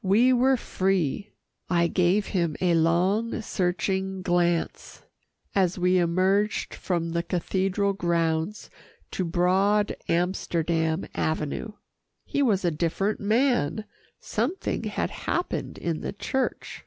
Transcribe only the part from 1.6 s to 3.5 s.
I gave him a long,